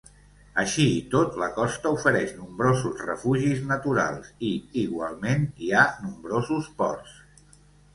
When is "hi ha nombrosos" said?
5.65-6.77